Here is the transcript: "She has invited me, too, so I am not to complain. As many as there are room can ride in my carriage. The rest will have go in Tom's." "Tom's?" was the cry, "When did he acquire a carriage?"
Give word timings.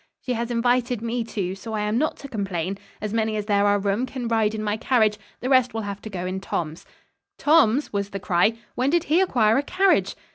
"She 0.19 0.33
has 0.33 0.49
invited 0.49 1.03
me, 1.03 1.23
too, 1.23 1.53
so 1.53 1.73
I 1.73 1.81
am 1.81 1.99
not 1.99 2.17
to 2.17 2.27
complain. 2.27 2.79
As 3.01 3.13
many 3.13 3.35
as 3.35 3.45
there 3.45 3.67
are 3.67 3.77
room 3.77 4.07
can 4.07 4.27
ride 4.27 4.55
in 4.55 4.63
my 4.63 4.75
carriage. 4.75 5.19
The 5.41 5.47
rest 5.49 5.75
will 5.75 5.81
have 5.81 6.01
go 6.01 6.25
in 6.25 6.39
Tom's." 6.39 6.87
"Tom's?" 7.37 7.93
was 7.93 8.09
the 8.09 8.19
cry, 8.19 8.57
"When 8.73 8.89
did 8.89 9.03
he 9.03 9.21
acquire 9.21 9.59
a 9.59 9.61
carriage?" 9.61 10.15